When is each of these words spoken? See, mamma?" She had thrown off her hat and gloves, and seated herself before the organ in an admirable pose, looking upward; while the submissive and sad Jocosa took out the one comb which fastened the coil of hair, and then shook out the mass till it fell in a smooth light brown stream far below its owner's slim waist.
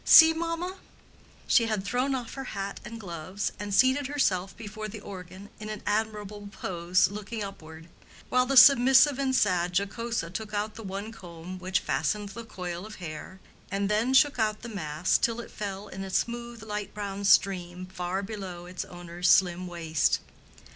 See, 0.03 0.33
mamma?" 0.33 0.77
She 1.45 1.67
had 1.67 1.85
thrown 1.85 2.15
off 2.15 2.33
her 2.33 2.43
hat 2.57 2.79
and 2.83 2.99
gloves, 2.99 3.51
and 3.59 3.71
seated 3.71 4.07
herself 4.07 4.57
before 4.57 4.87
the 4.87 4.99
organ 4.99 5.49
in 5.59 5.69
an 5.69 5.83
admirable 5.85 6.49
pose, 6.51 7.11
looking 7.11 7.43
upward; 7.43 7.87
while 8.27 8.47
the 8.47 8.57
submissive 8.57 9.19
and 9.19 9.35
sad 9.35 9.77
Jocosa 9.77 10.31
took 10.31 10.55
out 10.55 10.73
the 10.73 10.81
one 10.81 11.11
comb 11.11 11.59
which 11.59 11.81
fastened 11.81 12.29
the 12.29 12.43
coil 12.43 12.83
of 12.83 12.95
hair, 12.95 13.39
and 13.69 13.89
then 13.89 14.15
shook 14.15 14.39
out 14.39 14.63
the 14.63 14.69
mass 14.69 15.19
till 15.19 15.39
it 15.39 15.51
fell 15.51 15.87
in 15.87 16.03
a 16.03 16.09
smooth 16.09 16.63
light 16.63 16.95
brown 16.95 17.23
stream 17.23 17.85
far 17.85 18.23
below 18.23 18.65
its 18.65 18.83
owner's 18.85 19.29
slim 19.29 19.67
waist. 19.67 20.19